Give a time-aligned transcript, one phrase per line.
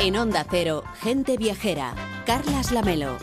[0.00, 1.92] En Onda Cero, Gente Viajera,
[2.24, 3.16] Carlas Lamelo.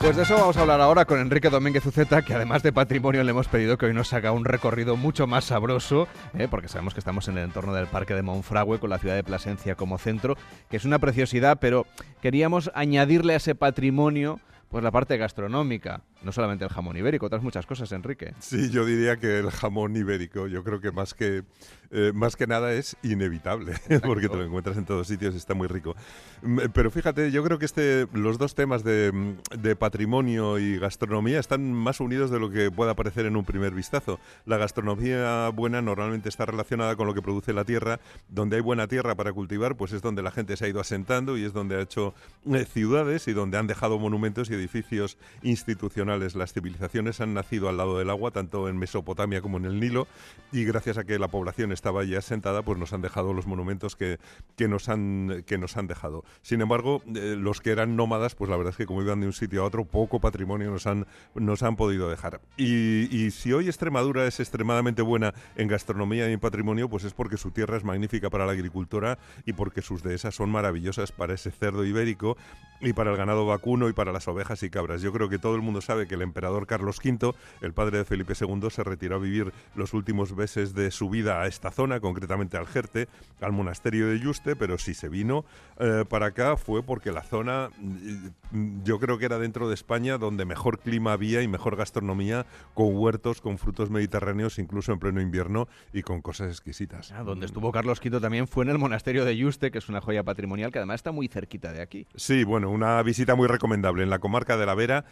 [0.00, 3.22] Pues de eso vamos a hablar ahora con Enrique Domínguez Uceta, que además de patrimonio
[3.22, 6.08] le hemos pedido que hoy nos haga un recorrido mucho más sabroso,
[6.38, 6.48] ¿eh?
[6.50, 9.24] porque sabemos que estamos en el entorno del Parque de Monfragüe, con la ciudad de
[9.24, 10.36] Plasencia como centro,
[10.70, 11.86] que es una preciosidad, pero
[12.22, 17.42] queríamos añadirle a ese patrimonio pues la parte gastronómica, no solamente el jamón ibérico, otras
[17.42, 18.34] muchas cosas, Enrique.
[18.38, 21.44] Sí, yo diría que el jamón ibérico, yo creo que más que,
[21.90, 23.74] eh, más que nada es inevitable,
[24.04, 25.94] porque te lo encuentras en todos sitios y está muy rico.
[26.42, 31.38] Mm, pero fíjate, yo creo que este, los dos temas de, de, patrimonio y gastronomía
[31.38, 34.18] están más unidos de lo que pueda parecer en un primer vistazo.
[34.46, 38.88] La gastronomía buena normalmente está relacionada con lo que produce la tierra, donde hay buena
[38.88, 41.76] tierra para cultivar, pues es donde la gente se ha ido asentando y es donde
[41.76, 42.14] ha hecho
[42.52, 46.13] eh, ciudades y donde han dejado monumentos y edificios institucionales.
[46.16, 50.06] Las civilizaciones han nacido al lado del agua, tanto en Mesopotamia como en el Nilo,
[50.52, 53.96] y gracias a que la población estaba ya asentada, pues nos han dejado los monumentos
[53.96, 54.18] que,
[54.56, 56.24] que, nos, han, que nos han dejado.
[56.42, 59.26] Sin embargo, eh, los que eran nómadas, pues la verdad es que como iban de
[59.26, 62.40] un sitio a otro, poco patrimonio nos han, nos han podido dejar.
[62.56, 67.14] Y, y si hoy Extremadura es extremadamente buena en gastronomía y en patrimonio, pues es
[67.14, 71.34] porque su tierra es magnífica para la agricultura y porque sus dehesas son maravillosas para
[71.34, 72.36] ese cerdo ibérico
[72.80, 75.02] y para el ganado vacuno y para las ovejas y cabras.
[75.02, 78.04] Yo creo que todo el mundo sabe que el emperador Carlos V, el padre de
[78.04, 82.00] Felipe II, se retiró a vivir los últimos meses de su vida a esta zona,
[82.00, 83.08] concretamente al Jerte,
[83.40, 85.44] al monasterio de Yuste, pero si se vino
[85.78, 90.18] eh, para acá fue porque la zona, mm, yo creo que era dentro de España
[90.18, 95.20] donde mejor clima había y mejor gastronomía, con huertos, con frutos mediterráneos, incluso en pleno
[95.20, 97.12] invierno y con cosas exquisitas.
[97.12, 100.00] Ah, donde estuvo Carlos V también fue en el monasterio de Yuste, que es una
[100.00, 102.06] joya patrimonial que además está muy cerquita de aquí.
[102.14, 105.04] Sí, bueno, una visita muy recomendable en la comarca de la Vera,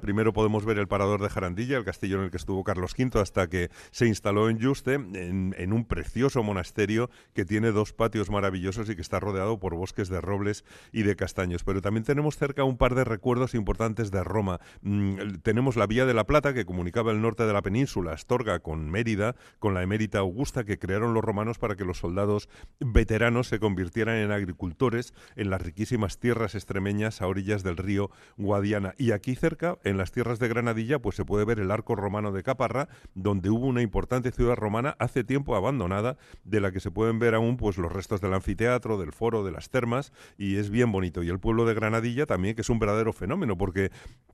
[0.00, 3.18] Primero podemos ver el parador de Jarandilla, el castillo en el que estuvo Carlos V
[3.18, 8.90] hasta que se instaló en Yuste, en, un precioso monasterio que tiene dos patios maravillosos
[8.90, 11.64] y que está rodeado por bosques de robles y de castaños.
[11.64, 14.60] Pero también tenemos cerca un par de recuerdos importantes de Roma.
[14.82, 18.60] Mm, tenemos la Vía de la Plata que comunicaba el norte de la península, Astorga,
[18.60, 23.48] con Mérida, con la emérita Augusta que crearon los romanos para que los soldados veteranos
[23.48, 28.94] se convirtieran en agricultores en las riquísimas tierras extremeñas a orillas del río Guadiana.
[28.98, 32.32] Y aquí cerca, en las tierras de Granadilla, pues se puede ver el arco romano
[32.32, 36.90] de Caparra, donde hubo una importante ciudad romana hace tiempo abandonada, de la que se
[36.90, 40.70] pueden ver aún pues los restos del anfiteatro, del foro, de las termas, y es
[40.70, 41.22] bien bonito.
[41.22, 43.90] Y el pueblo de Granadilla también, que es un verdadero fenómeno, porque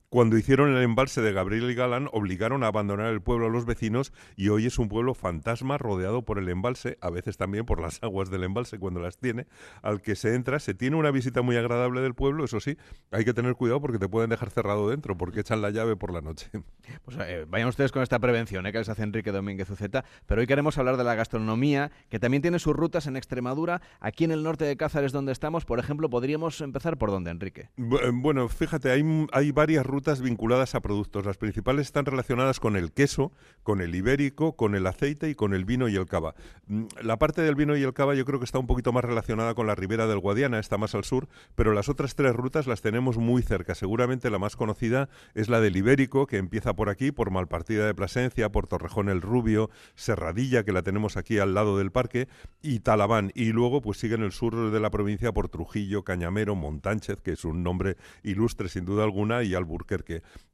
[0.09, 3.67] cuando hicieron el embalse de Gabriel y Galán, obligaron a abandonar el pueblo a los
[3.67, 7.81] vecinos y hoy es un pueblo fantasma rodeado por el embalse, a veces también por
[7.81, 9.47] las aguas del embalse cuando las tiene,
[9.83, 12.77] al que se entra, se tiene una visita muy agradable del pueblo, eso sí,
[13.11, 16.13] hay que tener cuidado porque te pueden dejar cerrado dentro, porque echan la llave por
[16.13, 16.51] la noche.
[17.05, 18.73] Pues eh, vayan ustedes con esta prevención ¿eh?
[18.73, 22.43] que les hace Enrique Domínguez Uceta, pero hoy queremos hablar de la gastronomía, que también
[22.43, 26.09] tiene sus rutas en Extremadura, aquí en el norte de Cáceres donde estamos, por ejemplo,
[26.09, 27.71] podríamos empezar por dónde, Enrique.
[27.77, 31.25] Eh, bueno, fíjate, hay, hay varias rutas vinculadas a productos.
[31.25, 35.55] Las principales están relacionadas con el queso, con el ibérico, con el aceite y con
[35.55, 36.35] el vino y el cava.
[36.67, 39.05] Mm, la parte del vino y el cava yo creo que está un poquito más
[39.05, 42.67] relacionada con la ribera del Guadiana, está más al sur, pero las otras tres rutas
[42.67, 43.75] las tenemos muy cerca.
[43.75, 47.95] Seguramente la más conocida es la del ibérico, que empieza por aquí, por Malpartida de
[47.95, 52.29] Plasencia, por Torrejón el Rubio, Serradilla, que la tenemos aquí al lado del parque,
[52.63, 53.33] y Talabán.
[53.35, 57.33] Y luego pues sigue en el sur de la provincia por Trujillo, Cañamero, Montánchez, que
[57.33, 59.86] es un nombre ilustre sin duda alguna, y Alburquerque.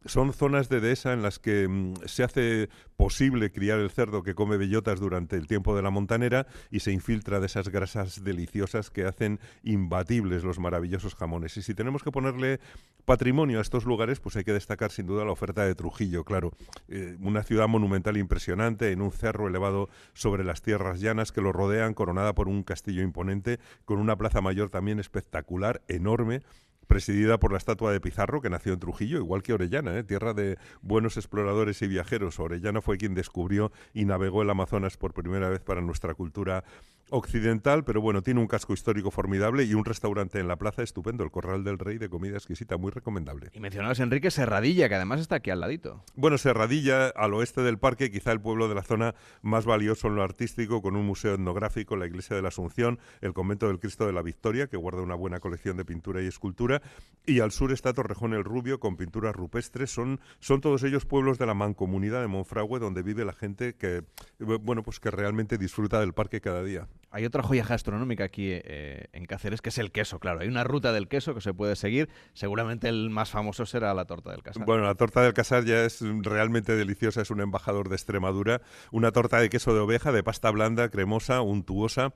[0.05, 4.35] Son zonas de dehesa en las que mm, se hace posible criar el cerdo que
[4.35, 8.91] come bellotas durante el tiempo de la montanera y se infiltra de esas grasas deliciosas
[8.91, 11.57] que hacen imbatibles los maravillosos jamones.
[11.57, 12.61] Y si tenemos que ponerle
[13.05, 16.53] patrimonio a estos lugares, pues hay que destacar sin duda la oferta de Trujillo, claro.
[16.89, 21.53] Eh, una ciudad monumental impresionante en un cerro elevado sobre las tierras llanas que lo
[21.53, 26.43] rodean, coronada por un castillo imponente, con una plaza mayor también espectacular, enorme
[26.87, 30.05] presidida por la estatua de Pizarro, que nació en Trujillo, igual que Orellana, ¿eh?
[30.05, 32.39] tierra de buenos exploradores y viajeros.
[32.41, 36.65] Orellana fue quien descubrió y navegó el Amazonas por primera vez para nuestra cultura
[37.13, 41.23] occidental, pero bueno, tiene un casco histórico formidable y un restaurante en la plaza estupendo,
[41.23, 43.51] el Corral del Rey, de comida exquisita, muy recomendable.
[43.53, 46.03] Y mencionabas, Enrique, Serradilla, que además está aquí al ladito.
[46.17, 50.17] Bueno, Serradilla, al oeste del parque, quizá el pueblo de la zona más valioso en
[50.17, 54.07] lo artístico, con un museo etnográfico, la iglesia de la Asunción, el convento del Cristo
[54.07, 56.81] de la Victoria, que guarda una buena colección de pintura y escultura,
[57.27, 59.91] y al sur está Torrejón el Rubio, con pinturas rupestres.
[59.91, 64.03] Son, son todos ellos pueblos de la mancomunidad de Monfragüe, donde vive la gente que,
[64.39, 66.89] bueno, pues que realmente disfruta del parque cada día.
[67.13, 70.41] Hay otra joya gastronómica aquí eh, en Cáceres, que es el queso, claro.
[70.41, 72.09] Hay una ruta del queso que se puede seguir.
[72.33, 74.65] Seguramente el más famoso será la torta del casar.
[74.65, 78.63] Bueno, la torta del casar ya es realmente deliciosa, es un embajador de Extremadura.
[78.91, 82.15] Una torta de queso de oveja, de pasta blanda, cremosa, untuosa.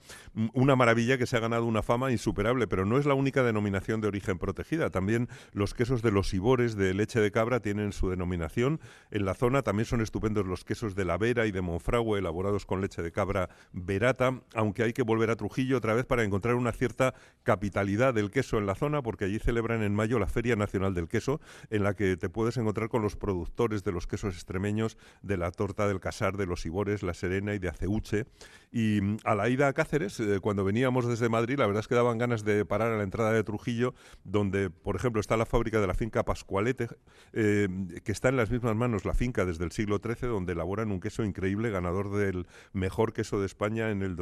[0.55, 4.01] Una maravilla que se ha ganado una fama insuperable, pero no es la única denominación
[4.01, 4.89] de origen protegida.
[4.89, 8.81] También los quesos de los ibores de leche de cabra tienen su denominación.
[9.11, 12.65] En la zona también son estupendos los quesos de la Vera y de Monfragüe, elaborados
[12.65, 16.55] con leche de cabra verata, aunque hay que volver a Trujillo otra vez para encontrar
[16.55, 20.57] una cierta capitalidad del queso en la zona, porque allí celebran en mayo la Feria
[20.57, 21.41] Nacional del Queso,
[21.71, 25.51] en la que te puedes encontrar con los productores de los quesos extremeños, de la
[25.51, 28.27] torta del casar, de los ibores, la serena y de aceuche.
[28.73, 31.89] Y mm, a la ida a Cáceres, eh, cuando veníamos desde Madrid, la verdad es
[31.89, 33.95] que daban ganas de parar a la entrada de Trujillo,
[34.25, 36.89] donde, por ejemplo, está la fábrica de la finca Pascualete,
[37.33, 37.69] eh,
[38.05, 41.01] que está en las mismas manos la finca desde el siglo XIII, donde elaboran un
[41.01, 44.17] queso increíble, ganador del mejor queso de España en el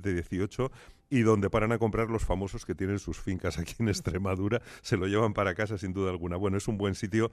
[0.00, 0.70] 2017-18
[1.10, 4.96] y donde paran a comprar los famosos que tienen sus fincas aquí en Extremadura, se
[4.96, 6.36] lo llevan para casa sin duda alguna.
[6.36, 7.30] Bueno, es un buen sitio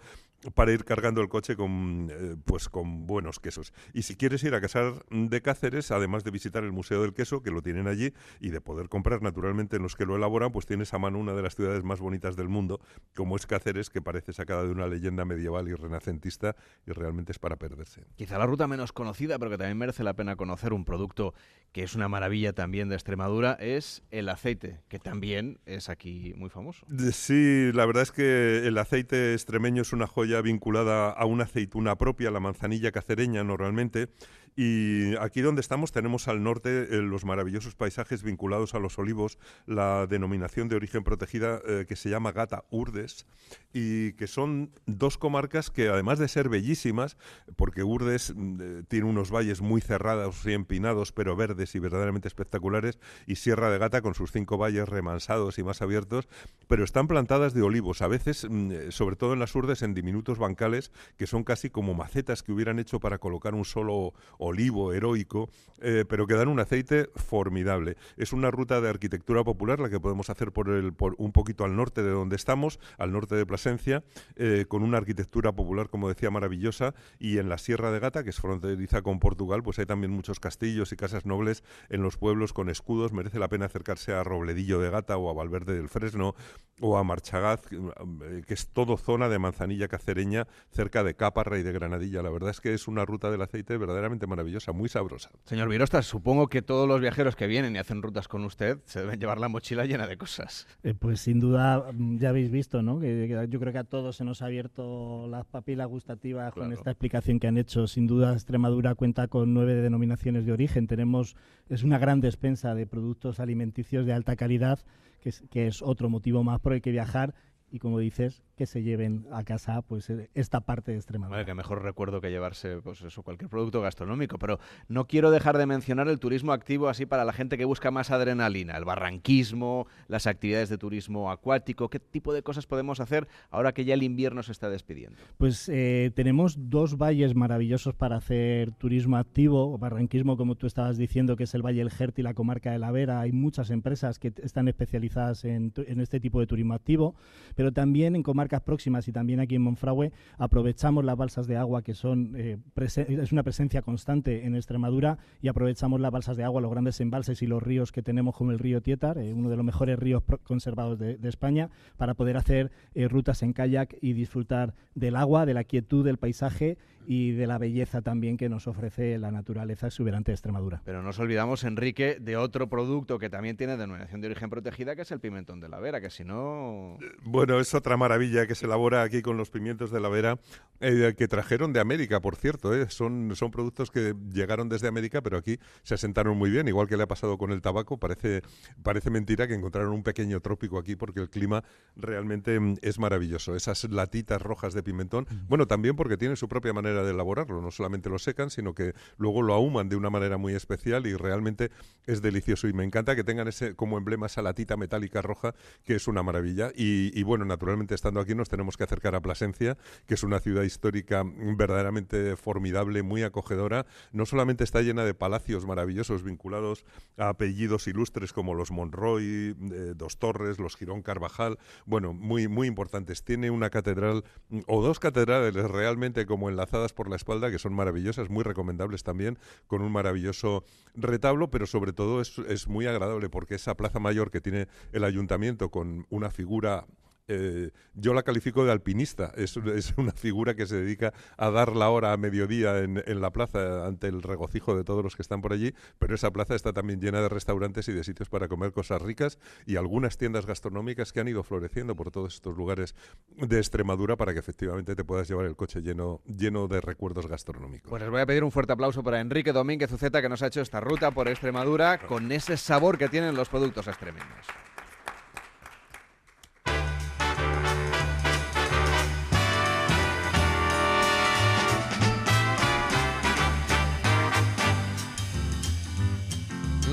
[0.54, 3.74] para ir cargando el coche con, eh, pues, con buenos quesos.
[3.94, 7.42] Y si quieres ir a Casar de Cáceres, además de visitar el Museo del Queso,
[7.42, 10.66] que lo tienen allí, y de poder comprar naturalmente en los que lo elaboran, pues
[10.66, 12.82] tienes a mano una de las ciudades más bonitas del mundo,
[13.16, 16.56] como es Cáceres, que parece sacada de una leyenda medieval y renacentista
[16.86, 18.06] y realmente es para perderse.
[18.16, 21.34] Quizá la ruta menos conocida, pero que también merece la pena conocer un producto
[21.72, 26.50] que es una maravilla también de Extremadura, es el aceite, que también es aquí muy
[26.50, 26.86] famoso.
[27.12, 31.98] Sí, la verdad es que el aceite extremeño es una joya vinculada a una aceituna
[31.98, 34.10] propia, la manzanilla cacereña normalmente,
[34.56, 39.38] y aquí donde estamos tenemos al norte eh, los maravillosos paisajes vinculados a los olivos,
[39.66, 43.26] la denominación de origen protegida eh, que se llama Gata Urdes,
[43.74, 47.18] y que son dos comarcas que además de ser bellísimas,
[47.56, 52.28] porque Urdes mm, eh, tiene unos valles muy cerrados y empinados, pero verdes y verdaderamente
[52.28, 56.28] espectaculares, y Sierra de Gata con sus cinco valles remansados y más abiertos,
[56.68, 60.38] pero están plantadas de olivos, a veces, mm, sobre todo en las Urdes, en diminutos
[60.38, 65.50] bancales, que son casi como macetas que hubieran hecho para colocar un solo olivo heroico,
[65.80, 67.96] eh, pero que dan un aceite formidable.
[68.18, 71.64] Es una ruta de arquitectura popular la que podemos hacer por, el, por un poquito
[71.64, 74.04] al norte de donde estamos, al norte de Plasencia,
[74.36, 78.32] eh, con una arquitectura popular, como decía, maravillosa, y en la Sierra de Gata, que
[78.32, 82.54] es fronteriza con Portugal, pues hay también muchos castillos y casas nobles en los pueblos
[82.54, 83.14] con escudos.
[83.14, 86.36] Merece la pena acercarse a Robledillo de Gata o a Valverde del Fresno
[86.80, 91.64] o a Marchagaz, eh, que es todo zona de manzanilla cacereña cerca de Caparra y
[91.64, 92.24] de Granadilla.
[92.24, 95.30] La verdad es que es una ruta del aceite verdaderamente maravillosa, muy sabrosa.
[95.44, 99.02] Señor Virosta, supongo que todos los viajeros que vienen y hacen rutas con usted se
[99.02, 100.68] deben llevar la mochila llena de cosas.
[100.82, 103.00] Eh, pues sin duda, mm, ya habéis visto, ¿no?
[103.00, 106.92] Que, yo creo que a todos se nos ha abierto las papilas gustativas con esta
[106.92, 107.86] explicación que han hecho.
[107.86, 110.88] Sin duda, Extremadura cuenta con nueve denominaciones de origen.
[110.88, 111.36] Tenemos,
[111.70, 114.80] es una gran despensa de productos alimenticios de alta calidad,
[115.20, 117.36] que es, que es otro motivo más por el que viajar
[117.72, 121.38] y como dices, que se lleven a casa pues eh, esta parte de Extremadura.
[121.38, 125.58] Vale, que mejor recuerdo que llevarse pues eso, cualquier producto gastronómico, pero no quiero dejar
[125.58, 129.88] de mencionar el turismo activo así para la gente que busca más adrenalina, el barranquismo,
[130.08, 134.04] las actividades de turismo acuático, qué tipo de cosas podemos hacer ahora que ya el
[134.04, 135.18] invierno se está despidiendo.
[135.38, 141.38] Pues eh, tenemos dos valles maravillosos para hacer turismo activo, barranquismo como tú estabas diciendo,
[141.38, 144.20] que es el Valle del Jert y la comarca de la Vera, hay muchas empresas
[144.20, 147.16] que están especializadas en, en este tipo de turismo activo
[147.56, 151.82] pero también en comarcas próximas y también aquí en Monfragüe aprovechamos las balsas de agua
[151.84, 156.62] que son eh, es una presencia constante en Extremadura y aprovechamos las balsas de agua,
[156.62, 159.56] los grandes embalses y los ríos que tenemos como el río Tietar, eh, uno de
[159.56, 164.74] los mejores ríos conservados de, España, para poder hacer eh, rutas en kayak y disfrutar
[164.96, 169.18] del agua, de la quietud del paisaje y de la belleza también que nos ofrece
[169.18, 170.82] la naturaleza exuberante de Extremadura.
[170.86, 174.96] Pero no nos olvidamos, Enrique, de otro producto que también tiene denominación de origen protegida,
[174.96, 176.98] que es el pimentón de la Vera, que si no...
[177.24, 180.40] Bueno, es otra maravilla que se elabora aquí con los pimientos de la Vera,
[180.80, 182.74] eh, que trajeron de América, por cierto.
[182.76, 182.88] Eh.
[182.90, 186.98] Son, son productos que llegaron desde América, pero aquí se asentaron muy bien, igual que
[186.98, 187.98] le ha pasado con el tabaco.
[187.98, 188.42] Parece,
[188.84, 191.64] parece mentira que encontraron un pequeño trópico aquí, porque el clima
[191.96, 193.56] realmente mm, es maravilloso.
[193.56, 197.62] Esas latitas rojas de pimentón, bueno, también porque tiene su propia manera de elaborarlo.
[197.62, 201.16] No solamente lo secan, sino que luego lo ahuman de una manera muy especial y
[201.16, 201.72] realmente
[202.06, 202.68] es delicioso.
[202.68, 206.24] Y me encanta que tengan ese como emblema esa latita metálica roja, que es una
[206.24, 206.72] maravilla.
[206.76, 210.64] Y, bueno, naturalmente estando aquí nos tenemos que acercar a Plasencia, que es una ciudad
[210.64, 213.86] histórica verdaderamente formidable, muy acogedora.
[214.12, 216.86] No solamente está llena de palacios maravillosos vinculados
[217.18, 222.68] a apellidos ilustres como los Monroy, eh, Dos Torres, los Girón Carvajal, bueno, muy, muy
[222.68, 223.24] importantes.
[223.24, 224.24] Tiene una catedral
[224.68, 229.38] o dos catedrales realmente como enlazadas por la espalda, que son maravillosas, muy recomendables también,
[229.68, 230.64] con un maravilloso
[230.96, 235.04] retablo, pero sobre todo es, es muy agradable porque esa plaza mayor que tiene el
[235.04, 236.86] ayuntamiento con una figura
[237.28, 239.32] eh, yo la califico de alpinista.
[239.36, 239.58] Es,
[239.98, 243.86] una figura que se dedica a dar la hora a mediodía en, en, la plaza
[243.86, 247.00] ante el regocijo de todos los que están por allí, pero esa plaza está también
[247.00, 251.20] llena de restaurantes y de sitios para comer cosas ricas y algunas tiendas gastronómicas que
[251.20, 252.96] han ido floreciendo por todos estos lugares
[253.38, 257.90] de Extremadura para que efectivamente te puedas llevar el coche lleno, lleno de recuerdos gastronómicos.
[257.90, 260.48] Pues les voy a pedir un fuerte aplauso para Enrique Domínguez Uceta que nos ha
[260.48, 264.46] hecho esta ruta por Extremadura con ese sabor que tienen los productos extremeños.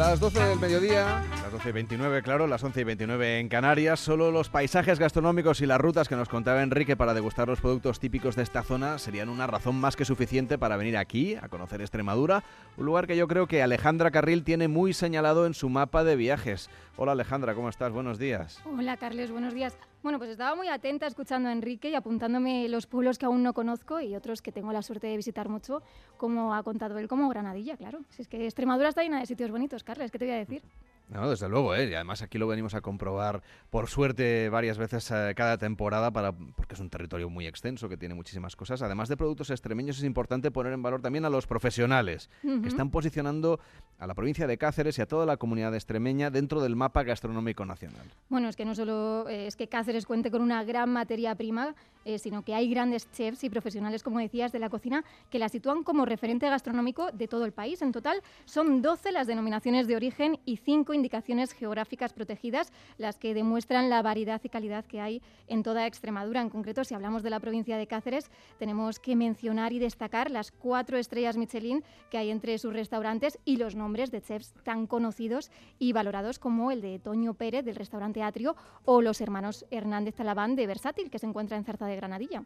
[0.09, 1.23] Las 12 del mediodía,
[1.59, 3.99] 12 y 29, claro, las 11 y 29 en Canarias.
[3.99, 7.99] Solo los paisajes gastronómicos y las rutas que nos contaba Enrique para degustar los productos
[7.99, 11.81] típicos de esta zona serían una razón más que suficiente para venir aquí a conocer
[11.81, 12.45] Extremadura,
[12.77, 16.15] un lugar que yo creo que Alejandra Carril tiene muy señalado en su mapa de
[16.15, 16.71] viajes.
[16.97, 17.91] Hola Alejandra, ¿cómo estás?
[17.91, 18.63] Buenos días.
[18.65, 19.77] Hola Carles, buenos días.
[20.05, 23.53] Bueno, pues estaba muy atenta escuchando a Enrique y apuntándome los pueblos que aún no
[23.53, 25.83] conozco y otros que tengo la suerte de visitar mucho,
[26.19, 27.99] como ha contado él, como Granadilla, claro.
[28.11, 30.63] Si es que Extremadura está llena de sitios bonitos, Carles, ¿qué te voy a decir?
[31.11, 31.89] No, desde luego, ¿eh?
[31.91, 36.33] y además aquí lo venimos a comprobar por suerte varias veces eh, cada temporada para,
[36.33, 38.83] porque es un territorio muy extenso que tiene muchísimas cosas.
[38.83, 42.63] Además de productos extremeños es importante poner en valor también a los profesionales uh -huh.
[42.63, 43.59] que están posicionando
[43.99, 47.65] a la provincia de Cáceres y a toda la comunidad extremeña dentro del mapa gastronómico
[47.65, 48.07] nacional.
[48.29, 51.75] Bueno, es que no solo eh, es que Cáceres cuente con una gran materia prima,
[52.09, 55.51] eh, sino que hay grandes chefs y profesionales, como decías, de la cocina que la
[55.51, 57.83] sitúan como referente gastronómico de todo el país.
[57.83, 63.35] En total son 12 las denominaciones de origen y 5 indicaciones geográficas protegidas, las que
[63.35, 66.41] demuestran la variedad y calidad que hay en toda Extremadura.
[66.41, 70.51] En concreto, si hablamos de la provincia de Cáceres, tenemos que mencionar y destacar las
[70.51, 75.51] cuatro estrellas Michelin que hay entre sus restaurantes y los nombres de chefs tan conocidos
[75.79, 80.57] y valorados como el de Toño Pérez del restaurante Atrio o los hermanos Hernández Talabán
[80.57, 82.45] de Versátil, que se encuentra en Zarza de Granadilla.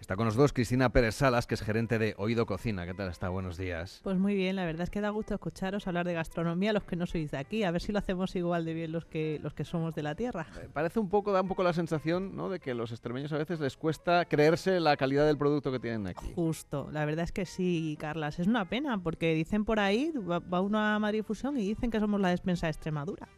[0.00, 2.86] Está con nosotros Cristina Pérez Salas, que es gerente de Oído Cocina.
[2.86, 3.28] ¿Qué tal está?
[3.28, 4.00] Buenos días.
[4.04, 6.96] Pues muy bien, la verdad es que da gusto escucharos hablar de gastronomía los que
[6.96, 7.64] no sois de aquí.
[7.64, 10.14] A ver si lo hacemos igual de bien los que los que somos de la
[10.14, 10.46] tierra.
[10.62, 12.50] Eh, parece un poco, da un poco la sensación ¿no?
[12.50, 15.80] de que a los extremeños a veces les cuesta creerse la calidad del producto que
[15.80, 16.32] tienen aquí.
[16.34, 18.38] Justo, la verdad es que sí, Carlas.
[18.38, 21.90] Es una pena porque dicen por ahí, va, va uno a Madrid Fusión y dicen
[21.90, 23.28] que somos la despensa de Extremadura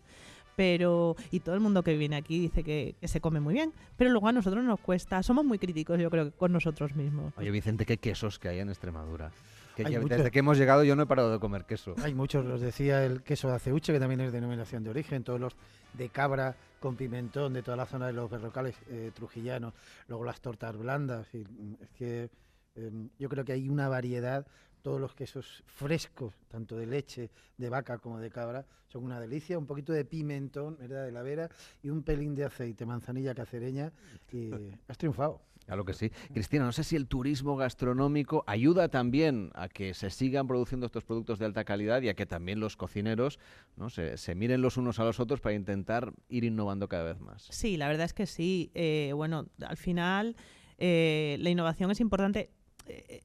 [0.58, 3.72] pero y todo el mundo que viene aquí dice que, que, se come muy bien,
[3.96, 7.32] pero luego a nosotros nos cuesta, somos muy críticos yo creo con nosotros mismos.
[7.36, 9.30] Oye Vicente, qué quesos que hay en Extremadura.
[9.76, 11.94] Que ya, desde que hemos llegado yo no he parado de comer queso.
[12.02, 15.38] Hay muchos, los decía el queso de aceuche, que también es denominación de origen, todos
[15.38, 15.54] los
[15.92, 19.74] de cabra con pimentón de toda la zona de los berrocales eh, trujillanos,
[20.08, 21.46] luego las tortas blandas, y,
[21.80, 22.30] es que
[22.74, 24.44] eh, yo creo que hay una variedad
[24.88, 29.58] todos los quesos frescos, tanto de leche, de vaca como de cabra, son una delicia.
[29.58, 31.04] Un poquito de pimentón, ¿verdad?
[31.04, 31.50] De la vera
[31.82, 33.92] y un pelín de aceite, manzanilla cacereña
[34.32, 34.50] y
[34.88, 35.42] has triunfado.
[35.66, 36.08] Claro que sí.
[36.32, 41.04] Cristina, no sé si el turismo gastronómico ayuda también a que se sigan produciendo estos
[41.04, 43.38] productos de alta calidad y a que también los cocineros
[43.76, 43.90] ¿no?
[43.90, 47.46] se, se miren los unos a los otros para intentar ir innovando cada vez más.
[47.50, 48.70] Sí, la verdad es que sí.
[48.72, 50.34] Eh, bueno, al final
[50.78, 52.50] eh, la innovación es importante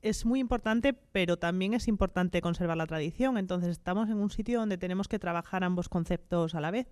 [0.02, 3.38] es muy importante, pero también es importante conservar la tradición.
[3.38, 6.88] Entonces estamos en un sitio donde tenemos que trabajar ambos conceptos a la vez.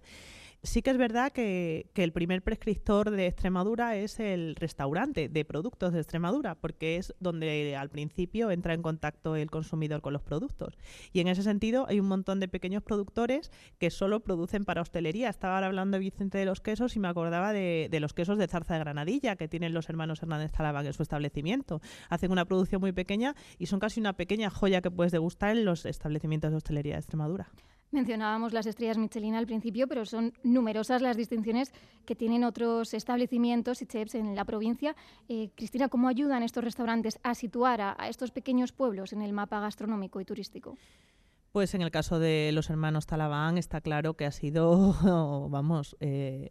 [0.63, 5.91] Sí que es verdad que, el primer prescriptor de Extremadura es el restaurante de productos
[5.91, 10.77] de Extremadura, porque es donde al principio entra en contacto el consumidor con los productos.
[11.13, 15.29] Y en ese sentido hay un montón de pequeños productores que solo producen para hostelería.
[15.29, 18.37] Estaba ahora hablando de Vicente de los quesos y me acordaba de, de los quesos
[18.37, 21.81] de Zarza de Granadilla que tienen los hermanos Hernández Talabán en su establecimiento.
[22.07, 25.65] Hacen una producción muy pequeña y son casi una pequeña joya que puedes degustar en
[25.65, 27.49] los establecimientos de hostelería de Extremadura.
[27.91, 31.73] Mencionábamos las estrellas Michelin al principio, pero son numerosas las distinciones
[32.05, 34.95] que tienen otros establecimientos y chefs en la provincia.
[35.27, 39.59] Eh, Cristina, ¿cómo ayudan estos restaurantes a situar a, estos pequeños pueblos en el mapa
[39.59, 40.77] gastronómico y turístico?
[41.51, 44.93] Pues en el caso de los hermanos Talabán está claro que ha sido,
[45.49, 46.49] vamos, eh,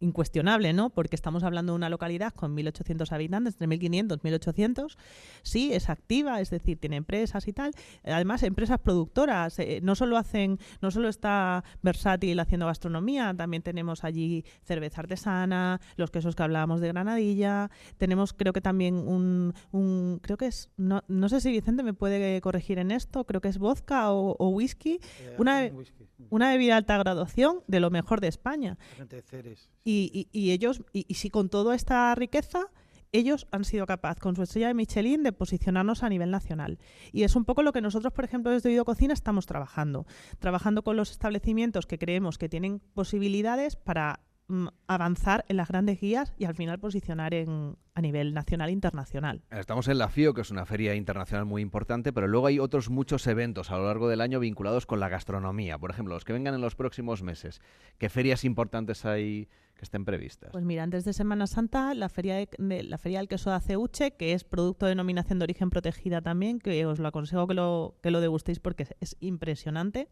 [0.00, 0.90] incuestionable, ¿no?
[0.90, 4.96] Porque estamos hablando de una localidad con 1.800 habitantes, entre 1.500 y 1.800.
[5.42, 7.72] Sí, es activa, es decir, tiene empresas y tal.
[8.04, 9.58] Además, empresas productoras.
[9.58, 15.80] Eh, no solo hacen, no solo está versátil haciendo gastronomía, también tenemos allí cerveza artesana,
[15.96, 17.70] los quesos que hablábamos de Granadilla.
[17.98, 21.92] Tenemos, creo que también un, un creo que es, no, no, sé si Vicente me
[21.92, 24.98] puede corregir en esto, creo que es vodka o, o whisky.
[25.20, 26.06] Eh, una, whisky.
[26.30, 28.78] una bebida de alta graduación de lo mejor de España.
[29.22, 29.68] Ceres.
[29.90, 32.68] Y, ellos, y, si con toda esta riqueza
[33.12, 36.78] ellos han sido capaces, con su estrella de Michelin, de posicionarnos a nivel nacional.
[37.12, 40.06] Y es un poco lo que nosotros, por ejemplo, desde Oído Cocina estamos trabajando.
[40.38, 46.00] Trabajando con los establecimientos que creemos que tienen posibilidades para mm, avanzar en las grandes
[46.00, 49.42] guías y al final posicionar a nivel nacional e internacional.
[49.50, 52.90] Estamos en la FIO, que es una feria internacional muy importante, pero luego hay otros
[52.90, 55.78] muchos eventos a lo largo del año vinculados con la gastronomía.
[55.78, 57.60] Por ejemplo, los que vengan en los próximos meses.
[57.98, 59.48] ¿Qué ferias importantes hay
[59.80, 60.50] que estén previstas?
[60.52, 63.56] Pues mira, antes de Semana Santa, la feria, de, de- la feria del queso de
[63.56, 67.54] Aceuche, que es producto de denominación de origen protegida también, que os lo aconsejo que
[67.54, 70.08] lo, que lo degustéis porque es, es impresionante.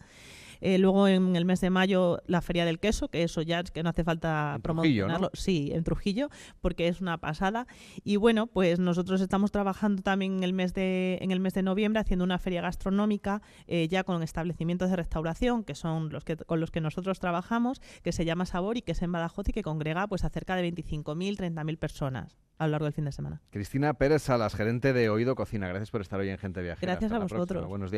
[0.60, 3.70] Eh, luego en el mes de mayo la feria del queso, que eso ya es
[3.70, 5.12] que no hace falta En Trujillo, ¿no?
[5.12, 5.30] promocionarlo.
[5.34, 7.68] Sí, en Trujillo, porque es una pasada.
[8.02, 11.62] Y bueno, pues nosotros estamos trabajando también en el mes de, en el mes de
[11.62, 16.36] noviembre haciendo una feria gastronómica eh, ya con establecimientos de restauración, que son los que
[16.36, 19.52] con los que nosotros trabajamos, que se llama Sabor y que es en Badajoz y
[19.52, 23.12] que congrega pues a cerca de 25.000, 30.000 personas a lo largo del fin de
[23.12, 23.40] semana.
[23.50, 25.68] Cristina Pérez Salas, gerente de Oído Cocina.
[25.68, 26.92] Gracias por estar hoy en Gente Viajera.
[26.92, 27.66] Gracias Hasta a vosotros.
[27.66, 27.96] Buenos días.